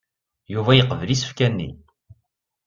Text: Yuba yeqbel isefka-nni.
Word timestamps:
Yuba 0.53 0.71
yeqbel 0.73 1.09
isefka-nni. 1.15 1.69